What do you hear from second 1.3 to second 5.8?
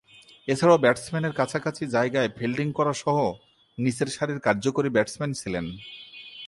কাছাকাছি জায়গায় ফিল্ডিং করাসহ নিচেরসারির কার্যকরী ব্যাটসম্যান ছিলেন।